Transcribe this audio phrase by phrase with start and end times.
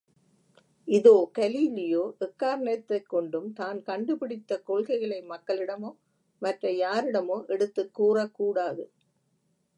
[0.87, 5.91] இதோ கலீலியோ எக்காரணத்தைக் கொண்டும் தான் கண்டுபிடித்தக் கொள்கைகளை மக்களிடமோ,
[6.41, 8.85] மற்ற யாரிடமோ எடுத்துக் கூறக்கூடாது.